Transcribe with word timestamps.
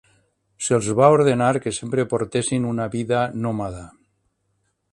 Se'ls 0.67 0.87
va 0.99 1.09
ordenar 1.17 1.49
que 1.65 1.73
sempre 1.79 2.07
portessin 2.13 2.67
una 2.73 2.87
vida 2.95 3.21
nòmada. 3.45 3.87